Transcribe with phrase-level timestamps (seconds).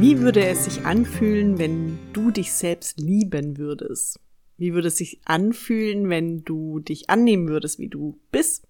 [0.00, 4.20] Wie würde es sich anfühlen, wenn du dich selbst lieben würdest?
[4.56, 8.68] Wie würde es sich anfühlen, wenn du dich annehmen würdest, wie du bist?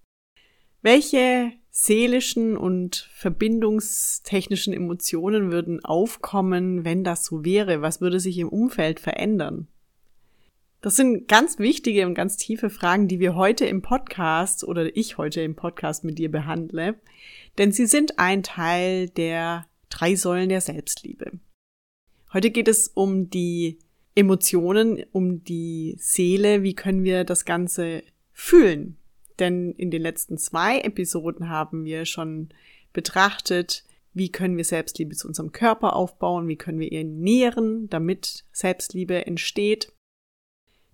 [0.81, 7.83] Welche seelischen und verbindungstechnischen Emotionen würden aufkommen, wenn das so wäre?
[7.83, 9.69] Was würde sich im Umfeld verändern?
[10.81, 15.19] Das sind ganz wichtige und ganz tiefe Fragen, die wir heute im Podcast oder ich
[15.19, 16.95] heute im Podcast mit dir behandle,
[17.59, 19.67] denn sie sind ein Teil der
[19.99, 21.33] drei Säulen der Selbstliebe.
[22.33, 23.79] Heute geht es um die
[24.15, 28.03] Emotionen, um die Seele, wie können wir das Ganze
[28.33, 28.97] fühlen.
[29.39, 32.51] Denn in den letzten zwei Episoden haben wir schon
[32.93, 38.45] betrachtet, wie können wir Selbstliebe zu unserem Körper aufbauen, wie können wir ihr nähren, damit
[38.53, 39.93] Selbstliebe entsteht.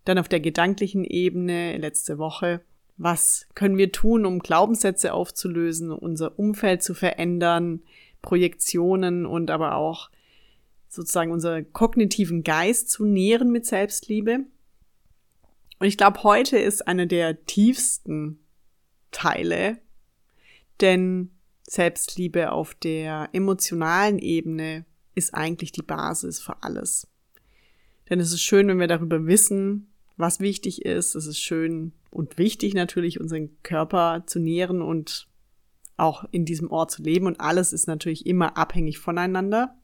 [0.04, 2.60] Dann auf der gedanklichen Ebene letzte Woche,
[2.96, 7.82] was können wir tun, um Glaubenssätze aufzulösen, unser Umfeld zu verändern,
[8.24, 10.10] Projektionen und aber auch
[10.88, 14.40] sozusagen unseren kognitiven Geist zu nähren mit Selbstliebe.
[15.78, 18.38] Und ich glaube, heute ist eine der tiefsten
[19.10, 19.78] Teile,
[20.80, 21.32] denn
[21.68, 27.06] Selbstliebe auf der emotionalen Ebene ist eigentlich die Basis für alles.
[28.08, 31.14] Denn es ist schön, wenn wir darüber wissen, was wichtig ist.
[31.14, 35.28] Es ist schön und wichtig natürlich, unseren Körper zu nähren und
[35.96, 37.26] auch in diesem Ort zu leben.
[37.26, 39.76] Und alles ist natürlich immer abhängig voneinander.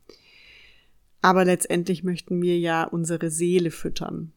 [1.22, 4.32] Aber letztendlich möchten wir ja unsere Seele füttern.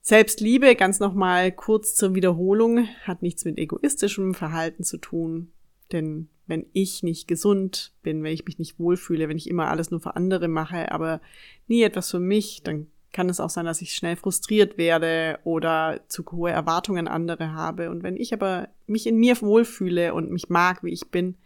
[0.00, 5.52] Selbstliebe, ganz nochmal kurz zur Wiederholung, hat nichts mit egoistischem Verhalten zu tun.
[5.92, 9.90] Denn wenn ich nicht gesund bin, wenn ich mich nicht wohlfühle, wenn ich immer alles
[9.90, 11.20] nur für andere mache, aber
[11.66, 16.00] nie etwas für mich, dann kann es auch sein, dass ich schnell frustriert werde oder
[16.08, 17.90] zu hohe Erwartungen andere habe.
[17.90, 21.36] Und wenn ich aber mich in mir wohlfühle und mich mag, wie ich bin,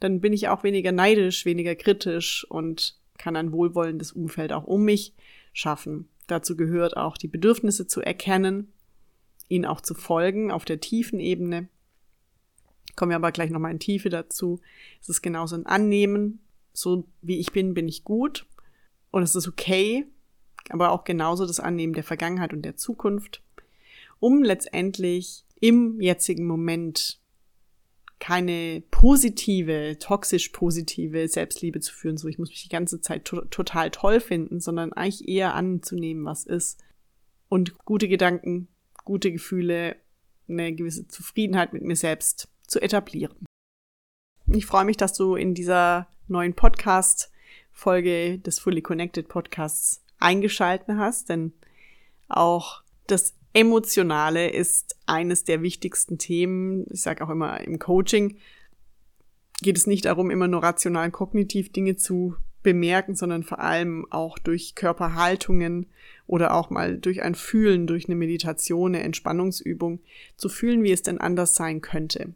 [0.00, 4.84] dann bin ich auch weniger neidisch, weniger kritisch und kann ein wohlwollendes Umfeld auch um
[4.84, 5.14] mich
[5.52, 6.08] schaffen.
[6.26, 8.72] Dazu gehört auch die Bedürfnisse zu erkennen,
[9.48, 11.68] ihnen auch zu folgen auf der tiefen Ebene.
[12.94, 14.60] Kommen wir aber gleich nochmal in Tiefe dazu.
[15.00, 16.40] Es ist genauso ein Annehmen.
[16.72, 18.46] So wie ich bin, bin ich gut.
[19.10, 20.06] Und es ist okay,
[20.70, 23.42] aber auch genauso das Annehmen der Vergangenheit und der Zukunft,
[24.18, 27.20] um letztendlich im jetzigen Moment
[28.18, 33.42] keine positive, toxisch positive Selbstliebe zu führen, so ich muss mich die ganze Zeit to
[33.42, 36.82] total toll finden, sondern eigentlich eher anzunehmen, was ist.
[37.48, 38.68] Und gute Gedanken,
[39.04, 39.96] gute Gefühle,
[40.48, 43.44] eine gewisse Zufriedenheit mit mir selbst zu etablieren.
[44.46, 51.28] Ich freue mich, dass du in dieser neuen Podcast-Folge des Fully Connected Podcasts eingeschalten hast,
[51.28, 51.52] denn
[52.28, 56.84] auch das Emotionale ist eines der wichtigsten Themen.
[56.90, 58.36] Ich sage auch immer im Coaching
[59.62, 64.38] geht es nicht darum, immer nur rational kognitiv Dinge zu bemerken, sondern vor allem auch
[64.38, 65.86] durch Körperhaltungen
[66.26, 70.00] oder auch mal durch ein Fühlen, durch eine Meditation, eine Entspannungsübung
[70.36, 72.34] zu fühlen, wie es denn anders sein könnte.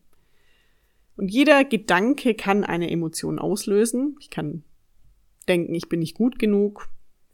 [1.16, 4.16] Und jeder Gedanke kann eine Emotion auslösen.
[4.20, 4.62] Ich kann
[5.48, 6.88] denken, ich bin nicht gut genug,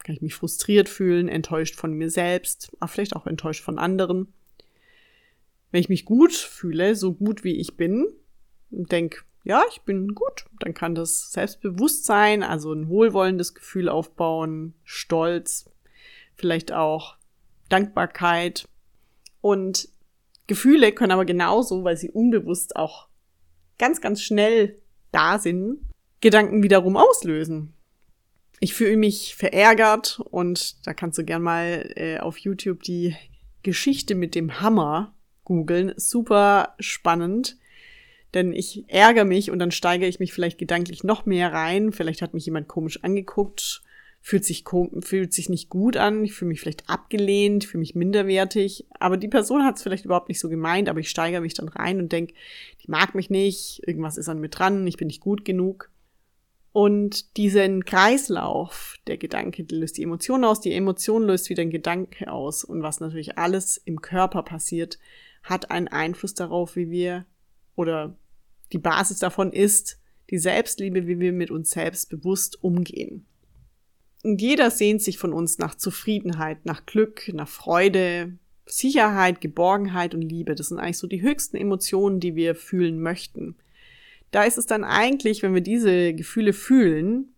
[0.06, 4.32] kann ich mich frustriert fühlen, enttäuscht von mir selbst, aber vielleicht auch enttäuscht von anderen.
[5.72, 8.06] Wenn ich mich gut fühle, so gut wie ich bin,
[8.70, 14.74] und denke, ja, ich bin gut, dann kann das Selbstbewusstsein, also ein wohlwollendes Gefühl aufbauen,
[14.84, 15.68] Stolz,
[16.36, 17.16] vielleicht auch
[17.68, 18.68] Dankbarkeit.
[19.40, 19.88] Und
[20.46, 23.08] Gefühle können aber genauso, weil sie unbewusst auch
[23.76, 24.78] ganz, ganz schnell
[25.10, 25.80] da sind,
[26.20, 27.75] Gedanken wiederum auslösen
[28.60, 33.14] ich fühle mich verärgert und da kannst du gern mal äh, auf YouTube die
[33.62, 35.92] Geschichte mit dem Hammer googeln.
[35.96, 37.56] Super spannend.
[38.34, 41.92] Denn ich ärgere mich und dann steigere ich mich vielleicht gedanklich noch mehr rein.
[41.92, 43.82] Vielleicht hat mich jemand komisch angeguckt,
[44.20, 44.64] fühlt sich,
[45.00, 48.86] fühlt sich nicht gut an, ich fühle mich vielleicht abgelehnt, fühle mich minderwertig.
[48.98, 51.68] Aber die Person hat es vielleicht überhaupt nicht so gemeint, aber ich steigere mich dann
[51.68, 52.34] rein und denke,
[52.82, 55.90] die mag mich nicht, irgendwas ist an mir dran, ich bin nicht gut genug.
[56.76, 62.30] Und diesen Kreislauf, der Gedanke löst die Emotion aus, die Emotion löst wieder ein Gedanke
[62.30, 62.64] aus.
[62.64, 64.98] Und was natürlich alles im Körper passiert,
[65.42, 67.24] hat einen Einfluss darauf, wie wir,
[67.76, 68.18] oder
[68.74, 73.24] die Basis davon ist, die Selbstliebe, wie wir mit uns selbst bewusst umgehen.
[74.22, 78.36] Und jeder sehnt sich von uns nach Zufriedenheit, nach Glück, nach Freude,
[78.66, 80.54] Sicherheit, Geborgenheit und Liebe.
[80.54, 83.56] Das sind eigentlich so die höchsten Emotionen, die wir fühlen möchten
[84.30, 87.34] da ist es dann eigentlich, wenn wir diese Gefühle fühlen,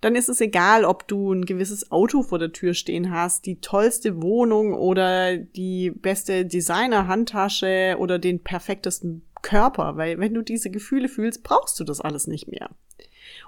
[0.00, 3.60] dann ist es egal, ob du ein gewisses Auto vor der Tür stehen hast, die
[3.60, 11.08] tollste Wohnung oder die beste Designer-Handtasche oder den perfektesten Körper, weil wenn du diese Gefühle
[11.08, 12.70] fühlst, brauchst du das alles nicht mehr.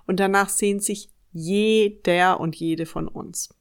[0.06, 3.52] Und danach sehnt sich jeder und jede von uns.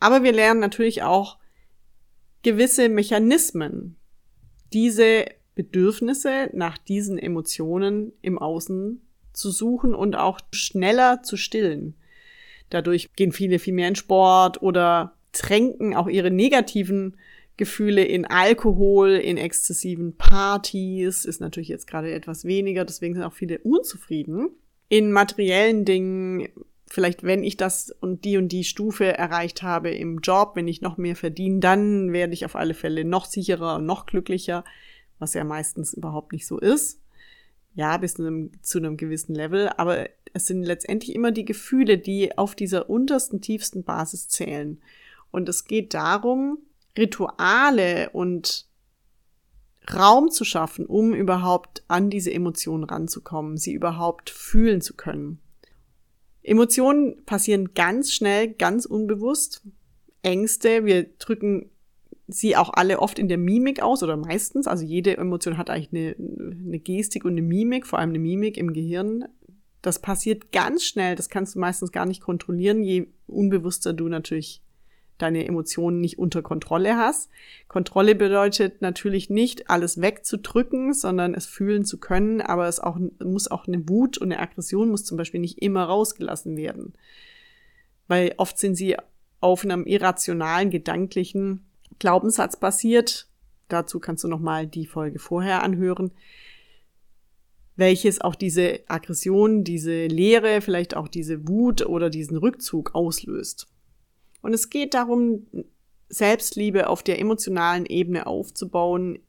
[0.00, 1.38] Aber wir lernen natürlich auch
[2.42, 3.96] gewisse Mechanismen,
[4.72, 5.26] diese
[5.58, 9.02] Bedürfnisse nach diesen Emotionen im Außen
[9.32, 11.96] zu suchen und auch schneller zu stillen.
[12.70, 17.16] Dadurch gehen viele viel mehr in Sport oder tränken auch ihre negativen
[17.56, 23.32] Gefühle in Alkohol, in exzessiven Partys, ist natürlich jetzt gerade etwas weniger, deswegen sind auch
[23.32, 24.50] viele unzufrieden.
[24.88, 26.50] In materiellen Dingen,
[26.86, 30.82] vielleicht wenn ich das und die und die Stufe erreicht habe im Job, wenn ich
[30.82, 34.62] noch mehr verdiene, dann werde ich auf alle Fälle noch sicherer und noch glücklicher,
[35.18, 37.00] was ja meistens überhaupt nicht so ist.
[37.74, 41.98] Ja, bis zu einem, zu einem gewissen Level, aber es sind letztendlich immer die Gefühle,
[41.98, 44.80] die auf dieser untersten, tiefsten Basis zählen.
[45.30, 46.58] Und es geht darum,
[46.96, 48.66] Rituale und
[49.94, 55.40] Raum zu schaffen, um überhaupt an diese Emotionen ranzukommen, sie überhaupt fühlen zu können.
[56.42, 59.62] Emotionen passieren ganz schnell, ganz unbewusst.
[60.22, 61.70] Ängste, wir drücken
[62.28, 64.66] sie auch alle oft in der Mimik aus oder meistens.
[64.66, 66.14] Also jede Emotion hat eigentlich eine,
[66.66, 69.24] eine Gestik und eine Mimik, vor allem eine Mimik im Gehirn.
[69.80, 74.62] Das passiert ganz schnell, das kannst du meistens gar nicht kontrollieren, je unbewusster du natürlich
[75.16, 77.30] deine Emotionen nicht unter Kontrolle hast.
[77.66, 83.50] Kontrolle bedeutet natürlich nicht, alles wegzudrücken, sondern es fühlen zu können, aber es auch, muss
[83.50, 86.92] auch eine Wut und eine Aggression muss zum Beispiel nicht immer rausgelassen werden.
[88.06, 88.96] Weil oft sind sie
[89.40, 91.67] auf einem irrationalen, gedanklichen
[91.98, 93.28] Glaubenssatz basiert.
[93.68, 96.12] Dazu kannst du nochmal die Folge vorher anhören
[97.78, 103.68] welches auch diese Aggression, diese Leere, vielleicht auch diese Wut oder diesen Rückzug auslöst.
[104.42, 105.46] Und es geht darum,
[106.08, 109.20] Selbstliebe auf der emotionalen Ebene aufzubauen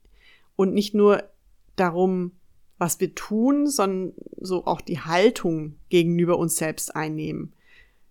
[0.56, 1.24] und nicht nur
[1.76, 2.32] darum,
[2.80, 7.54] was wir tun, sondern so auch die Haltung gegenüber uns selbst einnehmen.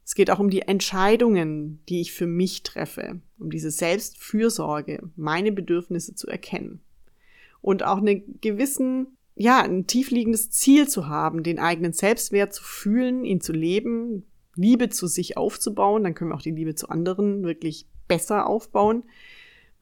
[0.08, 5.52] Es geht auch um die Entscheidungen, die ich für mich treffe, um diese Selbstfürsorge, meine
[5.52, 6.80] Bedürfnisse zu erkennen.
[7.60, 13.26] Und auch einen gewissen, ja, ein tiefliegendes Ziel zu haben, den eigenen Selbstwert zu fühlen,
[13.26, 14.24] ihn zu leben,
[14.56, 19.02] Liebe zu sich aufzubauen, dann können wir auch die Liebe zu anderen wirklich besser aufbauen.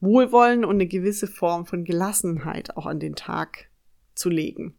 [0.01, 3.69] Wohlwollen und eine gewisse Form von Gelassenheit auch an den Tag
[4.13, 4.75] zu legen.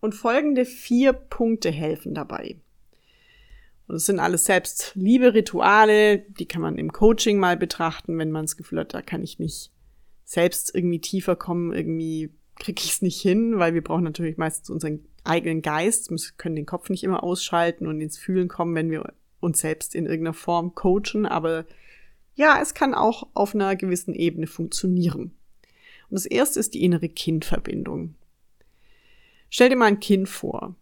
[0.00, 2.56] Und folgende vier Punkte helfen dabei.
[3.88, 8.56] Es sind alles selbst Liebe-Rituale, die kann man im Coaching mal betrachten, wenn man das
[8.56, 9.70] Gefühl hat, da kann ich nicht
[10.24, 14.70] selbst irgendwie tiefer kommen, irgendwie kriege ich es nicht hin, weil wir brauchen natürlich meistens
[14.70, 19.12] unseren eigenen Geist, können den Kopf nicht immer ausschalten und ins Fühlen kommen, wenn wir
[19.40, 21.64] uns selbst in irgendeiner Form coachen, aber
[22.34, 25.32] ja, es kann auch auf einer gewissen Ebene funktionieren.
[26.08, 28.14] Und das erste ist die innere Kindverbindung.
[29.48, 30.76] Stell dir mal ein Kind vor.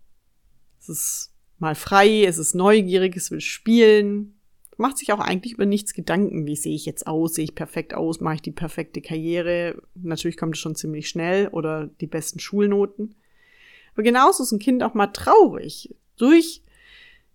[0.80, 1.33] Es ist
[1.64, 4.38] mal frei, es ist neugierig, es will spielen,
[4.76, 6.46] macht sich auch eigentlich über nichts Gedanken.
[6.46, 7.34] Wie sehe ich jetzt aus?
[7.34, 8.20] Sehe ich perfekt aus?
[8.20, 9.82] Mache ich die perfekte Karriere?
[9.94, 13.14] Natürlich kommt es schon ziemlich schnell oder die besten Schulnoten.
[13.94, 15.94] Aber genauso ist ein Kind auch mal traurig.
[16.16, 16.62] Durch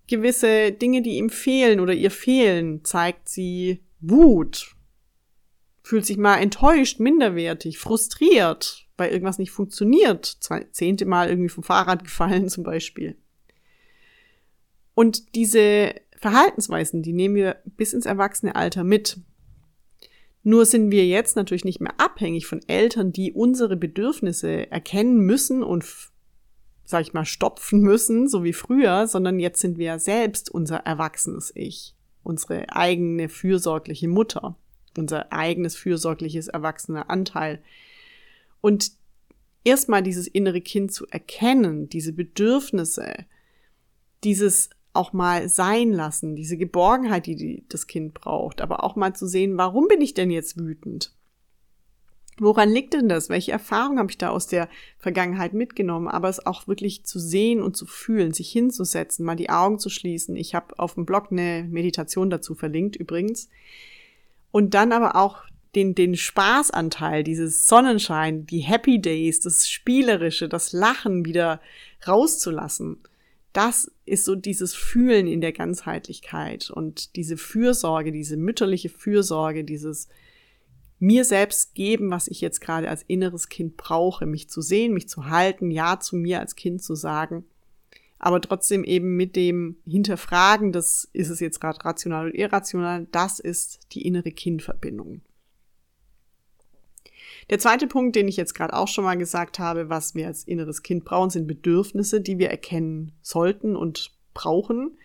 [0.08, 4.76] gewisse Dinge, die ihm fehlen oder ihr fehlen, zeigt sie Wut,
[5.82, 10.38] fühlt sich mal enttäuscht, minderwertig, frustriert, weil irgendwas nicht funktioniert.
[10.72, 13.18] Zehnte Mal irgendwie vom Fahrrad gefallen zum Beispiel.
[15.00, 18.52] Und diese Verhaltensweisen, die nehmen wir bis ins Erwachsene
[18.84, 19.22] mit.
[20.44, 25.64] Nur sind wir jetzt natürlich nicht mehr abhängig von Eltern, die unsere Bedürfnisse erkennen müssen
[25.64, 25.86] und
[26.84, 31.54] sag ich mal, stopfen müssen, so wie früher, sondern jetzt sind wir selbst unser erwachsenes
[31.56, 34.58] Ich, unsere eigene fürsorgliche Mutter,
[34.98, 37.64] unser eigenes fürsorgliches erwachsener Anteil.
[38.60, 38.92] Und
[39.64, 43.14] erstmal dieses innere Kind zu erkennen, diese Bedürfnisse,
[44.26, 49.28] dieses auch mal sein lassen, diese Geborgenheit, die das Kind braucht, aber auch mal zu
[49.28, 51.14] sehen, warum bin ich denn jetzt wütend?
[52.40, 53.28] Woran liegt denn das?
[53.30, 56.08] Welche Erfahrungen habe ich da aus der Vergangenheit mitgenommen?
[56.08, 59.90] Aber es auch wirklich zu sehen und zu fühlen, sich hinzusetzen, mal die Augen zu
[59.90, 60.38] schließen.
[60.38, 63.50] Ich habe auf dem Blog eine Meditation dazu verlinkt übrigens.
[64.52, 65.44] Und dann aber auch
[65.76, 71.60] den, den Spaßanteil, dieses Sonnenschein, die Happy Days, das Spielerische, das Lachen wieder
[72.08, 73.02] rauszulassen.
[73.54, 80.08] Das ist so dieses Fühlen in der Ganzheitlichkeit und diese Fürsorge, diese mütterliche Fürsorge, dieses
[81.00, 85.08] mir selbst geben, was ich jetzt gerade als inneres Kind brauche, mich zu sehen, mich
[85.08, 87.46] zu halten, ja zu mir als Kind zu sagen,
[88.20, 93.40] aber trotzdem eben mit dem Hinterfragen, das ist es jetzt gerade rational oder irrational, das
[93.40, 95.22] ist die innere Kindverbindung.
[97.50, 100.44] Der zweite Punkt, den ich jetzt gerade auch schon mal gesagt habe, was wir als
[100.44, 104.98] inneres Kind brauchen, sind Bedürfnisse, die wir erkennen sollten und brauchen.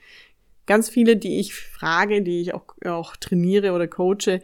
[0.66, 4.40] Ganz viele, die ich frage, die ich auch, auch trainiere oder coache,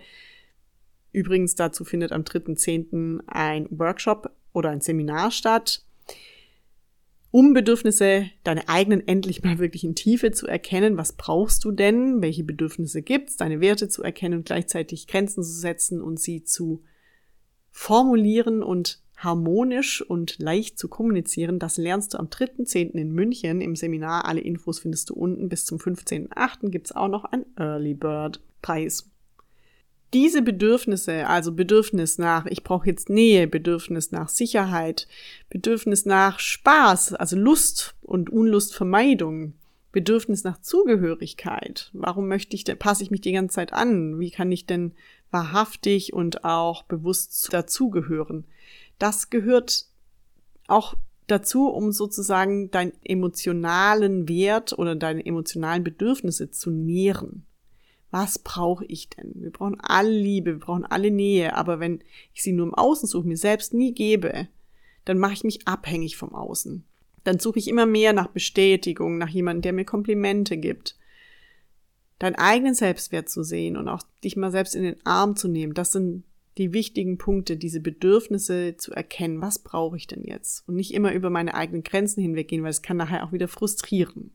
[1.12, 3.20] übrigens dazu findet am 3.10.
[3.26, 5.84] ein Workshop oder ein Seminar statt,
[7.30, 10.96] um Bedürfnisse, deine eigenen endlich mal wirklich in Tiefe zu erkennen.
[10.96, 12.20] Was brauchst du denn?
[12.22, 13.36] Welche Bedürfnisse gibt's?
[13.36, 16.82] Deine Werte zu erkennen und gleichzeitig Grenzen zu setzen und sie zu
[17.70, 22.92] formulieren und harmonisch und leicht zu kommunizieren, das lernst du am 3.10.
[22.92, 24.24] in München im Seminar.
[24.24, 25.48] Alle Infos findest du unten.
[25.48, 26.70] Bis zum 15.8.
[26.70, 29.10] gibt's auch noch einen Early Bird Preis.
[30.12, 35.06] Diese Bedürfnisse, also Bedürfnis nach, ich brauche jetzt Nähe, Bedürfnis nach Sicherheit,
[35.50, 39.52] Bedürfnis nach Spaß, also Lust und Unlustvermeidung,
[39.92, 41.90] Bedürfnis nach Zugehörigkeit.
[41.92, 44.20] Warum möchte ich denn, passe ich mich die ganze Zeit an?
[44.20, 44.92] Wie kann ich denn
[45.30, 48.44] wahrhaftig und auch bewusst dazugehören?
[48.98, 49.86] Das gehört
[50.68, 50.94] auch
[51.26, 57.44] dazu, um sozusagen deinen emotionalen Wert oder deine emotionalen Bedürfnisse zu nähren.
[58.10, 59.32] Was brauche ich denn?
[59.36, 62.02] Wir brauchen alle Liebe, wir brauchen alle Nähe, aber wenn
[62.34, 64.48] ich sie nur im Außen suche, mir selbst nie gebe,
[65.04, 66.84] dann mache ich mich abhängig vom Außen.
[67.24, 70.96] Dann suche ich immer mehr nach Bestätigung, nach jemandem, der mir Komplimente gibt.
[72.18, 75.74] Deinen eigenen Selbstwert zu sehen und auch dich mal selbst in den Arm zu nehmen,
[75.74, 76.24] das sind
[76.58, 79.40] die wichtigen Punkte, diese Bedürfnisse zu erkennen.
[79.40, 80.66] Was brauche ich denn jetzt?
[80.68, 84.32] Und nicht immer über meine eigenen Grenzen hinweggehen, weil es kann nachher auch wieder frustrieren.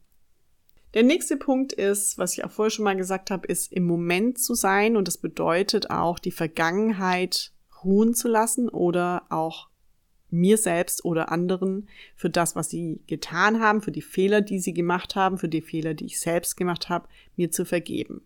[0.95, 4.39] Der nächste Punkt ist, was ich auch vorher schon mal gesagt habe, ist im Moment
[4.39, 7.51] zu sein und das bedeutet auch die Vergangenheit
[7.83, 9.69] ruhen zu lassen oder auch
[10.35, 14.73] mir selbst oder anderen für das, was sie getan haben, für die Fehler, die sie
[14.73, 18.21] gemacht haben, für die Fehler, die ich selbst gemacht habe, mir zu vergeben.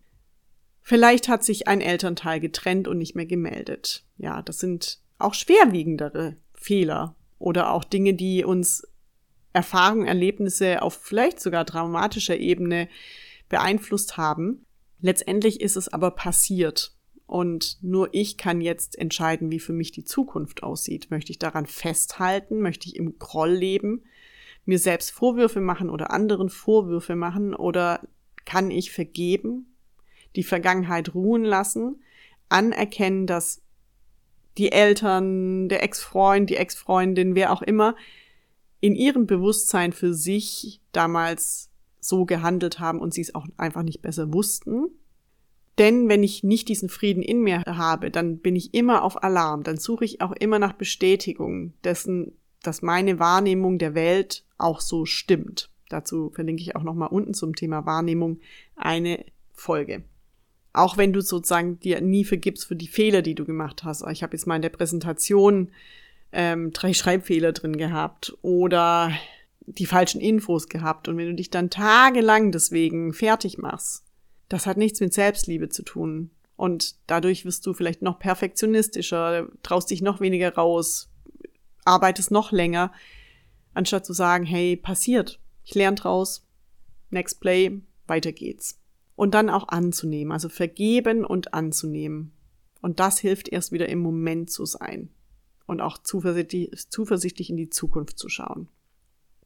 [0.82, 4.04] Vielleicht hat sich ein Elternteil getrennt und nicht mehr gemeldet.
[4.16, 8.86] Ja, das sind auch schwerwiegendere Fehler oder auch Dinge, die uns
[9.52, 12.88] Erfahrungen, Erlebnisse auf vielleicht sogar dramatischer Ebene
[13.48, 14.64] beeinflusst haben.
[15.00, 16.94] Letztendlich ist es aber passiert.
[17.30, 21.10] Und nur ich kann jetzt entscheiden, wie für mich die Zukunft aussieht.
[21.10, 22.60] Möchte ich daran festhalten?
[22.60, 24.02] Möchte ich im Groll leben?
[24.64, 27.54] Mir selbst Vorwürfe machen oder anderen Vorwürfe machen?
[27.54, 28.00] Oder
[28.44, 29.70] kann ich vergeben?
[30.36, 32.02] die Vergangenheit ruhen lassen,
[32.48, 33.62] anerkennen, dass
[34.58, 37.96] die Eltern, der Ex-Freund, die Ex-Freundin, wer auch immer,
[38.80, 41.70] in ihrem Bewusstsein für sich damals
[42.00, 44.86] so gehandelt haben und sie es auch einfach nicht besser wussten.
[45.80, 49.62] Denn wenn ich nicht diesen Frieden in mir habe, dann bin ich immer auf Alarm,
[49.62, 52.32] dann suche ich auch immer nach Bestätigung dessen,
[52.62, 55.70] dass meine Wahrnehmung der Welt auch so stimmt.
[55.88, 58.40] Dazu verlinke ich auch nochmal unten zum Thema Wahrnehmung
[58.76, 60.04] eine Folge.
[60.74, 64.04] Auch wenn du sozusagen dir nie vergibst für die Fehler, die du gemacht hast.
[64.12, 65.70] Ich habe jetzt mal in der Präsentation
[66.30, 69.12] ähm, drei Schreibfehler drin gehabt oder
[69.60, 71.08] die falschen Infos gehabt.
[71.08, 74.04] Und wenn du dich dann tagelang deswegen fertig machst,
[74.50, 76.30] das hat nichts mit Selbstliebe zu tun.
[76.56, 81.10] Und dadurch wirst du vielleicht noch perfektionistischer, traust dich noch weniger raus,
[81.86, 82.92] arbeitest noch länger,
[83.72, 86.46] anstatt zu sagen, hey, passiert, ich lerne draus,
[87.08, 88.78] next play, weiter geht's
[89.20, 92.32] und dann auch anzunehmen, also vergeben und anzunehmen.
[92.80, 95.10] Und das hilft erst wieder im Moment zu sein
[95.66, 98.68] und auch zuversichtlich, zuversichtlich in die Zukunft zu schauen.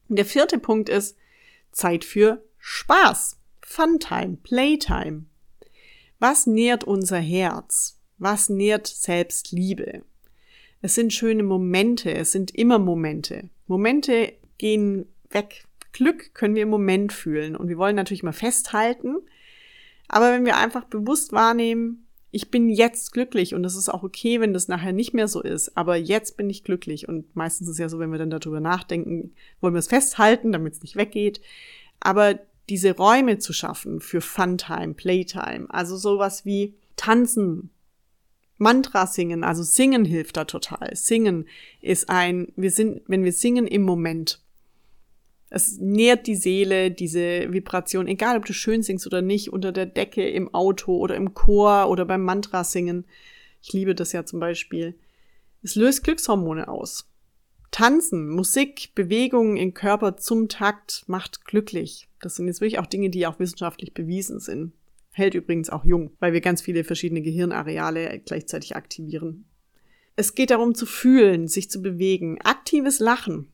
[0.08, 1.16] Und der vierte Punkt ist
[1.72, 5.24] Zeit für Spaß, Funtime, Playtime.
[6.18, 8.00] Was nährt unser Herz?
[8.18, 10.02] Was nährt Selbstliebe?
[10.80, 13.48] Es sind schöne Momente, es sind immer Momente.
[13.66, 15.64] Momente gehen weg.
[15.92, 19.16] Glück können wir im Moment fühlen und wir wollen natürlich mal festhalten,
[20.08, 24.40] aber wenn wir einfach bewusst wahrnehmen, ich bin jetzt glücklich und es ist auch okay,
[24.40, 27.78] wenn das nachher nicht mehr so ist, aber jetzt bin ich glücklich und meistens ist
[27.78, 31.40] ja so, wenn wir dann darüber nachdenken, wollen wir es festhalten, damit es nicht weggeht.
[32.00, 37.70] Aber diese Räume zu schaffen für Funtime, Playtime, also sowas wie tanzen,
[38.56, 40.94] Mantra singen, also singen hilft da total.
[40.94, 41.46] Singen
[41.80, 44.40] ist ein, wir sind, wenn wir singen im Moment,
[45.50, 49.86] es nährt die Seele, diese Vibration, egal ob du schön singst oder nicht, unter der
[49.86, 53.04] Decke, im Auto oder im Chor oder beim Mantra singen.
[53.62, 54.94] Ich liebe das ja zum Beispiel.
[55.62, 57.08] Es löst Glückshormone aus.
[57.70, 62.08] Tanzen, Musik, Bewegungen im Körper zum Takt macht glücklich.
[62.24, 64.72] Das sind jetzt wirklich auch Dinge, die auch wissenschaftlich bewiesen sind.
[65.12, 69.44] Hält übrigens auch jung, weil wir ganz viele verschiedene Gehirnareale gleichzeitig aktivieren.
[70.16, 72.40] Es geht darum zu fühlen, sich zu bewegen.
[72.42, 73.48] Aktives Lachen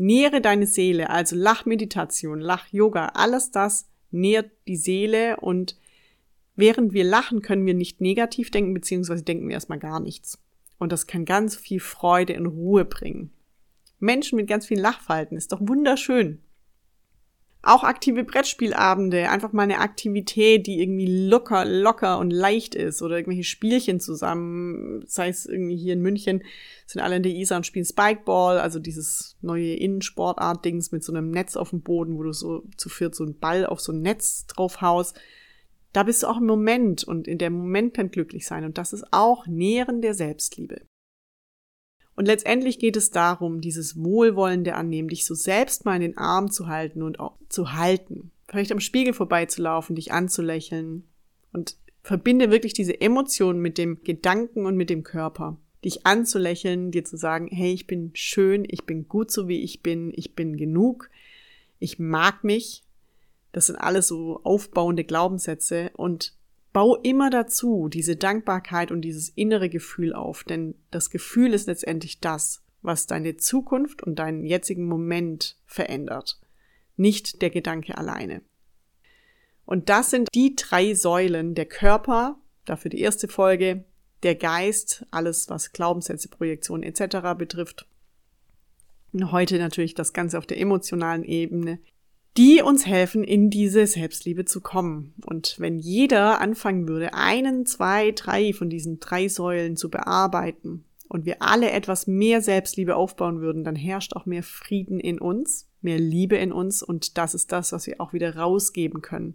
[0.00, 5.78] Nähre deine Seele, also Lachmeditation, Lach-Yoga, alles das nährt die Seele und
[6.56, 10.42] während wir lachen, können wir nicht negativ denken, beziehungsweise denken wir erstmal gar nichts.
[10.78, 13.30] Und das kann ganz viel Freude und Ruhe bringen.
[13.98, 16.40] Menschen mit ganz vielen Lachfalten ist doch wunderschön.
[17.62, 23.18] Auch aktive Brettspielabende, einfach mal eine Aktivität, die irgendwie locker, locker und leicht ist oder
[23.18, 26.42] irgendwelche Spielchen zusammen, sei es irgendwie hier in München,
[26.86, 31.30] sind alle in der Isar und spielen Spikeball, also dieses neue Innensportart-Dings mit so einem
[31.30, 34.00] Netz auf dem Boden, wo du so zu viert so einen Ball auf so ein
[34.00, 35.20] Netz drauf haust.
[35.92, 38.94] Da bist du auch im Moment und in der Moment kann glücklich sein und das
[38.94, 40.80] ist auch Nähren der Selbstliebe.
[42.20, 46.50] Und letztendlich geht es darum, dieses wohlwollende Annehmen, dich so selbst mal in den Arm
[46.50, 48.30] zu halten und auch zu halten.
[48.46, 51.08] Vielleicht am Spiegel vorbeizulaufen, dich anzulächeln
[51.54, 55.56] und verbinde wirklich diese Emotionen mit dem Gedanken und mit dem Körper.
[55.82, 59.82] Dich anzulächeln, dir zu sagen, hey, ich bin schön, ich bin gut so wie ich
[59.82, 61.08] bin, ich bin genug,
[61.78, 62.84] ich mag mich.
[63.52, 66.34] Das sind alles so aufbauende Glaubenssätze und
[66.72, 72.20] Bau immer dazu diese Dankbarkeit und dieses innere Gefühl auf, denn das Gefühl ist letztendlich
[72.20, 76.40] das, was deine Zukunft und deinen jetzigen Moment verändert,
[76.96, 78.42] nicht der Gedanke alleine.
[79.64, 83.84] Und das sind die drei Säulen, der Körper, dafür die erste Folge,
[84.22, 87.36] der Geist, alles was Glaubenssätze, Projektionen etc.
[87.36, 87.86] betrifft.
[89.12, 91.80] Heute natürlich das Ganze auf der emotionalen Ebene,
[92.36, 95.14] die uns helfen, in diese Selbstliebe zu kommen.
[95.26, 101.26] Und wenn jeder anfangen würde, einen, zwei, drei von diesen drei Säulen zu bearbeiten und
[101.26, 105.98] wir alle etwas mehr Selbstliebe aufbauen würden, dann herrscht auch mehr Frieden in uns, mehr
[105.98, 109.34] Liebe in uns und das ist das, was wir auch wieder rausgeben können.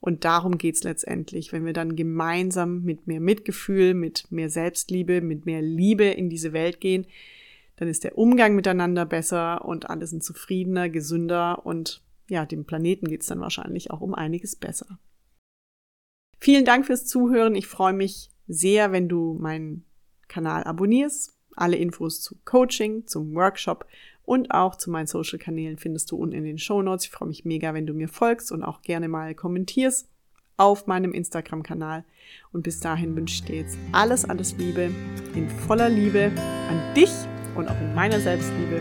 [0.00, 5.44] Und darum geht's letztendlich, wenn wir dann gemeinsam mit mehr Mitgefühl, mit mehr Selbstliebe, mit
[5.44, 7.06] mehr Liebe in diese Welt gehen,
[7.76, 13.08] dann ist der Umgang miteinander besser und alle sind zufriedener, gesünder und ja, dem Planeten
[13.08, 14.98] geht's dann wahrscheinlich auch um einiges besser.
[16.38, 17.54] Vielen Dank fürs Zuhören.
[17.54, 19.84] Ich freue mich sehr, wenn du meinen
[20.28, 21.36] Kanal abonnierst.
[21.56, 23.86] Alle Infos zu Coaching, zum Workshop
[24.22, 27.04] und auch zu meinen Social-Kanälen findest du unten in den Show Notes.
[27.06, 30.08] Ich freue mich mega, wenn du mir folgst und auch gerne mal kommentierst
[30.56, 32.04] auf meinem Instagram-Kanal.
[32.52, 34.92] Und bis dahin wünsche ich dir jetzt alles, alles Liebe,
[35.34, 36.30] in voller Liebe
[36.68, 37.10] an dich
[37.56, 38.80] und auch in meiner Selbstliebe.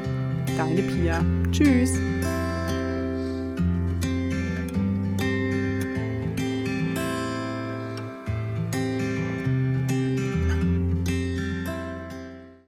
[0.57, 1.25] Deine Pia.
[1.51, 1.97] Tschüss.